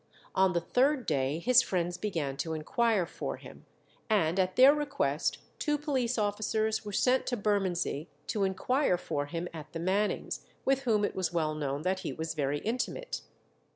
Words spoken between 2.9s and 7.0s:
for him, and at their request two police officers were